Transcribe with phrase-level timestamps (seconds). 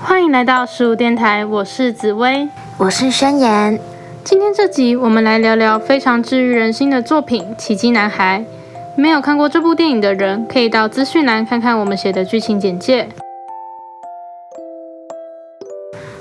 [0.00, 2.48] 欢迎来到十五电台，我是紫薇，
[2.78, 3.78] 我是宣言。
[4.22, 8.44] 今天这集我们来聊聊非常治愈人心的作品《奇迹男孩》。
[9.00, 13.08] 没有看过这部电影的人，可以到资讯栏看看我们写的剧情简介。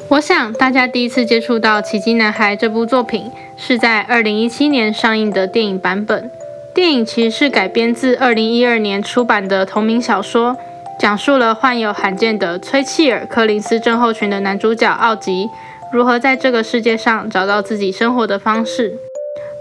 [0.09, 6.31] 我想大家第一次接触到《奇迹男孩》这部作品，是在二零一七年上映的电影版本。
[6.73, 10.57] 电影其实是改编自二零一二年出版的同名小说，
[10.99, 15.47] 讲述了患有罕见的崔契尔柯林斯症候群的男主角奥吉，
[15.93, 18.97] 如何在这个世界上找到自己生活的方式。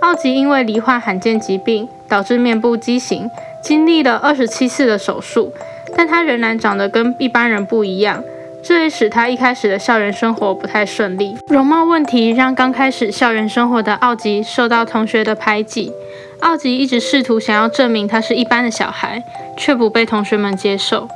[0.01, 3.31] 奥吉因为罹患罕见疾病，导致面部畸形，
[3.63, 5.53] 经历了二十七次的手术，
[5.95, 8.25] 但他仍然长得跟一般人不一样。
[8.63, 11.37] 这也使他一开始的校园生活不太顺利。
[11.49, 15.93] 容貌问题让刚开始校园生活的奥吉受到同学的排挤。
[16.41, 19.23] 奥吉一直试图想要证明他是一般的小孩，
[19.57, 21.09] 却不被同学们接受。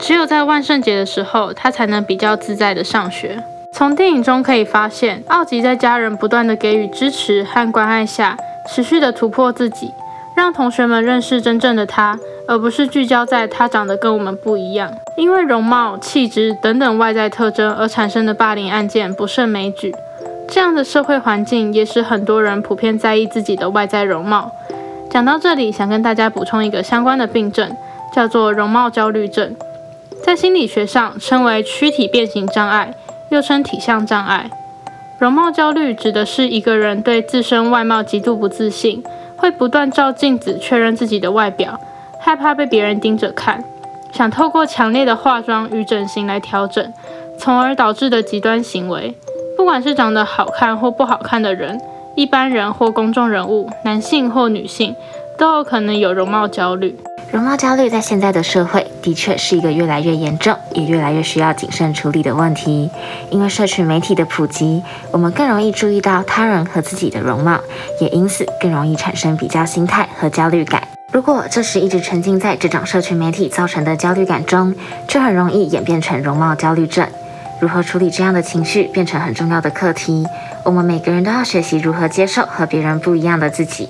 [0.00, 3.42] 只有在万圣节的时候，他才能比较自在的上学。
[3.72, 9.92] 从电影中可以发现，奥吉在家人不断的给予支持和关爱下，持续的突破自己，
[10.34, 12.18] 让同学们认识真正的他。
[12.48, 19.94] 而不是聚焦在他长得跟我们不一样，因为容貌、气质等等外在特征而产生的霸凌案件不胜枚举。
[20.48, 24.50] 这样的社会环境也使很多人普遍在意自己的外在容貌。
[25.08, 27.70] 讲到这里，想跟大家补充一个相关的病症，
[28.12, 29.54] 叫做容貌焦虑症，
[30.22, 32.94] 在心理学上称为躯体变形障碍，
[33.30, 34.50] 又称体相障碍。
[35.18, 39.02] 容貌焦虑指的是一个人对自身外貌极度不自信，
[39.36, 41.78] 会不断照镜子确认自己的外表。
[42.20, 43.64] 害怕被别人盯着看，
[44.12, 46.92] 想透过强烈的化妆与整形来调整，
[47.38, 49.14] 从而导致的极端行为。
[49.56, 51.80] 不管是长得好看或不好看的人，
[52.14, 54.94] 一般人或公众人物，男性或女性，
[55.38, 56.96] 都有可能有容貌焦虑。
[57.32, 62.90] 容貌焦虑在现在的社会的确是一个越来越严重，也越来越需要谨慎处理的问题。
[63.30, 64.82] 因为社群媒体的普及，
[65.12, 67.60] 我们更容易注意到他人和自己的容貌，
[68.00, 70.82] 也因此更容易产生比较心态和焦虑感。
[71.12, 74.74] 如果这时一直沉浸在这种社群媒体造成的焦虑感中，
[75.06, 77.06] 就很容易演变成容貌焦虑症。
[77.60, 80.26] 如何处理这样的情绪，变成很重要的课题。
[80.64, 83.88] 我们每个人都要学习如何接受和别人不一样的自己。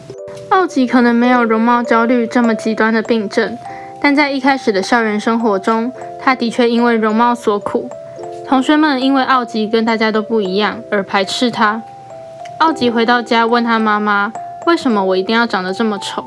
[0.48, 3.56] 奥吉可能没有容貌焦虑这么极端的病症，
[4.00, 7.88] 但在一开始的校园生活中，他的确因为容貌所苦。
[8.48, 11.80] 同学们因为奥吉跟大家都不一样而排斥他。
[12.58, 14.32] 奥吉回到家问他妈妈
[14.66, 16.24] ：“为什么我一定要长得这么丑？”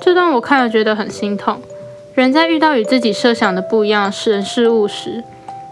[0.00, 1.60] 这段我看了觉得很心痛。
[2.14, 5.24] 人在遇到与自己设想的不一样的人事物时，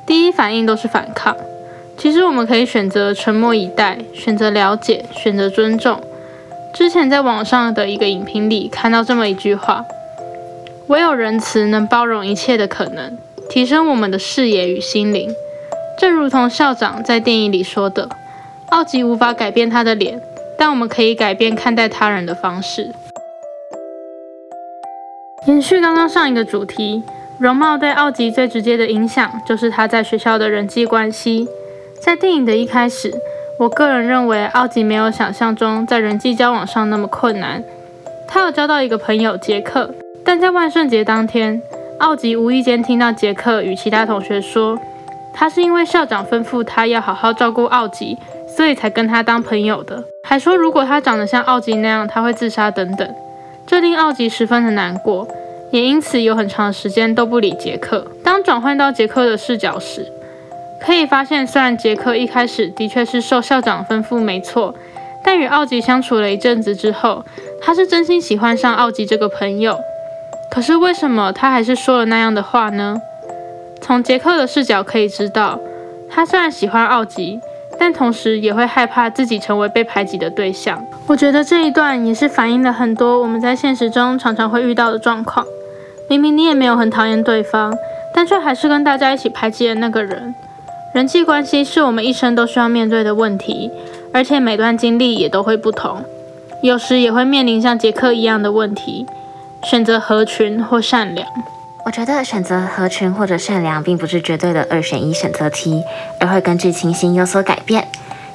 [0.05, 1.37] 第一反应都是反抗。
[1.97, 6.01] 其实我们可以选择沉默以待，选择了解，选择尊重。
[6.73, 9.85] 之前在网上的一个影评里看到这么一句话：
[10.87, 13.19] 唯有仁慈能包容一切的可能，
[13.49, 15.35] 提升我们的视野与心灵。
[15.99, 18.09] 正如同校长在电影里说的
[18.71, 20.21] ：“奥吉无法改变他的脸，
[20.57, 22.95] 但我们可以改变看待他人的方式。”
[25.47, 27.03] 延续刚刚上一个主题，
[27.39, 31.49] 容貌对奥吉最直接的影响就是他在学校的人际关系。
[32.01, 33.13] 在电影的一开始，
[33.59, 37.61] 我个人认为奥吉没有想象中在人际交往上那么困难。
[38.29, 39.93] 他有交到一个朋友杰克，
[40.25, 41.61] 但在万圣节当天，
[41.99, 44.79] 奥吉无意间听到杰克与其他同学说，
[45.35, 48.17] 他是因为校长吩咐他要好好照顾奥吉，
[48.57, 53.13] 所以才跟他当朋友的，还说如果他长得像奥吉那样，他会自杀等等。
[53.67, 55.27] 这令奥吉十分的难过，
[55.73, 58.07] 也因此有很长的时间都不理杰克。
[58.23, 60.07] 当转换到杰克的视角时，
[60.81, 64.75] 可以发现，虽然杰克一开始的确是受校长吩咐没错，
[65.25, 67.25] 但与奥吉相处了一阵子之后，
[67.61, 69.79] 他是真心喜欢上奥吉这个朋友。
[70.51, 72.97] 可是为什么他还是说了那样的话呢？
[73.81, 75.59] 从杰克的视角可以知道，
[76.11, 77.41] 他虽然喜欢奥吉。
[77.81, 80.85] 但同时也会害怕自己成为被排挤的对象。
[81.07, 85.47] 我觉得这一段也是反映了很多我们在现实中常常会遇到的状况。
[86.09, 87.73] 明明你也没有很讨厌对方，
[88.13, 90.35] 但却还是跟大家一起排挤的那个人。
[90.95, 93.71] 人际关系是我们一生都需要面对的问题，
[94.13, 96.03] 而且每段经历也都会不同。
[96.63, 99.07] 有时也会面临像杰克一样的问题，
[99.63, 101.29] 选择合群或善良。
[101.85, 105.83] 我觉得选择合群或者善良并不是绝对的二选一选择题，
[106.21, 107.87] 而会根据情形有所改变。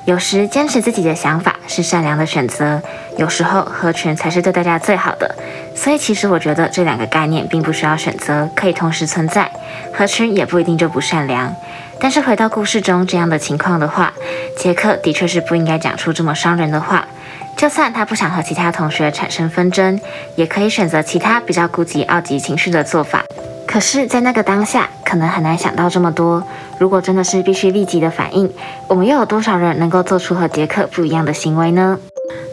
[0.06, 2.82] 有时坚持自己的想法是善良的选择，
[3.18, 5.36] 有时候合群才是对大家最好的。
[5.76, 9.50] 所以其实我觉得这两个概念并不需要选择，可以同时存在。
[9.94, 11.56] 合群也不一定就不善良。
[12.00, 14.14] 但是回到故事中这样的情况的话，
[14.58, 17.08] 杰克的确是不应该讲出这么伤人的话。
[17.56, 20.00] 就算他不想和其他同学产生纷争，
[20.36, 23.24] 也可以选择其他比较顾及奥吉情绪的做法。
[23.68, 26.44] 可是，在那个当下，可能很难想到这么多。
[26.78, 28.52] 如果真的是必须立即的反应，
[28.88, 31.98] 我们又有多少人能够做出和杰克不一样的行为呢？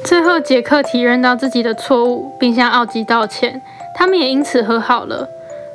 [0.04, 3.60] 最后，杰克体认到自己的错误，并向奥吉道歉，
[3.94, 5.28] 他们也因此和好了。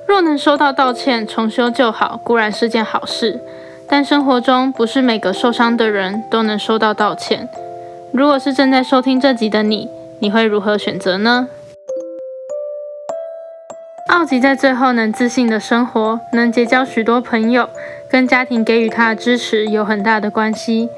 [0.07, 3.39] 若能收到道歉，重修旧好，固然是件好事。
[3.87, 7.47] 但生活中不是每个受伤的人都能收到道歉。
[8.11, 11.47] 如果是正在收听这集的你，你会如何选择呢？
[14.07, 17.69] 奥吉在最后能自信的生活，能结交许多朋友，
[18.09, 20.89] 跟家庭给予他的支持有很大的关系，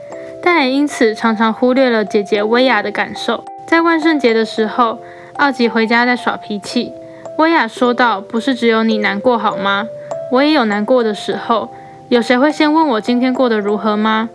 [0.43, 3.43] 但也因此常常忽略了姐姐薇娅的感受。
[3.65, 4.99] 在万圣节的时候，
[5.37, 6.93] 奥吉回家在耍脾气，
[7.37, 9.87] 薇娅说道：“不是只有你难过好吗？
[10.31, 11.69] 我也有难过的时候。
[12.09, 14.29] 有谁会先问我今天过得如何吗？”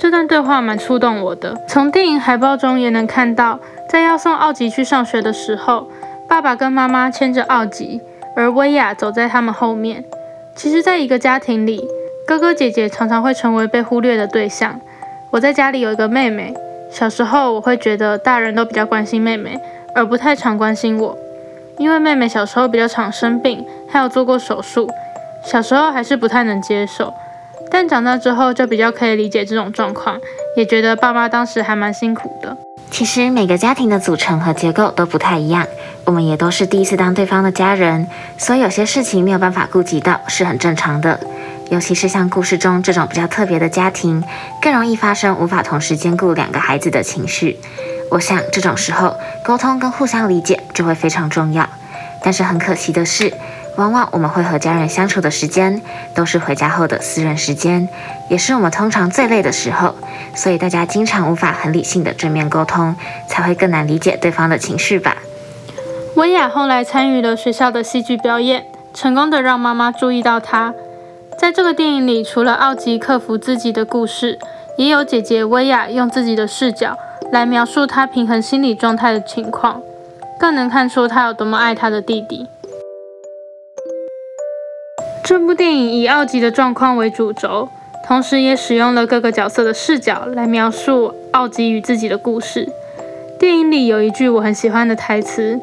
[0.00, 1.54] 这段对话蛮触动我的。
[1.68, 3.60] 从电影海报中也能看到，
[3.90, 5.88] 在要送奥吉去上学的时候。
[6.26, 8.00] 爸爸跟妈妈牵着奥吉，
[8.34, 10.02] 而薇娅走在他们后面。
[10.56, 11.86] 其实，在一个家庭里，
[12.26, 14.80] 哥哥姐姐常常会成为被忽略的对象。
[15.30, 16.54] 我在家里有一个妹妹，
[16.90, 19.60] 小时候我会觉得大人都比较关心妹妹，
[19.94, 21.16] 而不太常关心我，
[21.78, 24.88] 因为妹妹小时候比较常生病，还有做过手术，
[25.44, 27.12] 小时候还是不太能接受。
[27.70, 30.20] 但长大之后就比较可以理解这种状况，
[30.56, 32.56] 也觉得爸妈当时还蛮辛苦的。
[32.90, 35.66] 其实每个家庭的组成和结构都不太一样，
[36.04, 38.06] 我们也都是第一次当对方的家人，
[38.38, 41.18] 所以有些事情没有办法顾及到是很正常的。
[41.70, 44.22] 尤其是像故事中这种比较特别的家庭，
[44.62, 47.58] 更容易发生无法同时兼顾两个孩子的情绪。
[48.10, 51.68] 我想这种时候沟通跟互相理解就会非常重要。
[52.22, 53.32] 但是很可惜的是。
[53.76, 55.82] 往往我们会和家人相处的时间，
[56.14, 57.88] 都是回家后的私人时间，
[58.30, 59.96] 也是我们通常最累的时候，
[60.32, 62.94] 所以大家经常无法很理性的正面沟通，
[63.28, 65.16] 才会更难理解对方的情绪吧。
[66.14, 68.64] 薇娅后来参与了学校的戏剧表演，
[68.94, 70.72] 成功的让妈妈注意到她。
[71.36, 74.38] 在这个电影里，除了奥吉克服自己的故事，
[74.78, 76.96] 也有姐姐薇娅用自己的视角
[77.34, 79.82] 来描述他平衡心理状态的情况，
[80.38, 82.46] 更能看出他有多么爱他的弟弟。
[85.24, 87.68] 这部电影以奥吉的状况为主轴，
[88.06, 92.68] 同时也使用了各个角色的视角来描述奥吉与自己的故事。
[93.40, 95.58] 电影里有一句我很喜欢的台词：“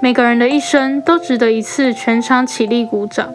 [0.00, 3.34] 每个人的一生都值得一次全场起立鼓掌。”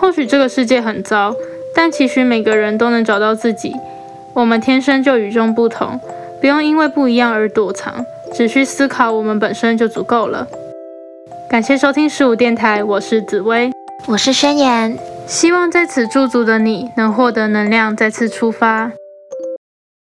[0.00, 1.34] 或许这个世界很糟，
[1.74, 3.76] 但其实每个人都能找到自己。
[4.32, 6.00] 我们天生就与众不同，
[6.40, 10.46] 不用因为不一样而躲藏，只需思考我们本身就足够了。
[11.50, 13.72] 感谢收听十五电台，我是紫薇。
[14.06, 14.96] 我是宣言，
[15.26, 18.92] 希望在此驻足的你能获得能量，再次出发。